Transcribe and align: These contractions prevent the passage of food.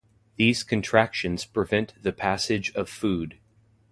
These 0.35 0.63
contractions 0.63 1.45
prevent 1.45 1.93
the 2.01 2.11
passage 2.11 2.73
of 2.73 2.89
food. 2.89 3.37